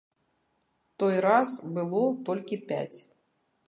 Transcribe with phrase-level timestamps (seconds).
[1.03, 1.49] Той раз
[1.79, 2.99] было толькі пяць.